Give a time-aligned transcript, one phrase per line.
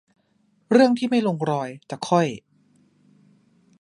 [0.71, 2.27] เรื่องที่ไม่ลงรอยจะค่อย